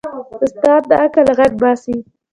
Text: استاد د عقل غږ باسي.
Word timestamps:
استاد 0.45 0.81
د 0.89 0.91
عقل 1.03 1.27
غږ 1.37 1.51
باسي. 1.61 1.97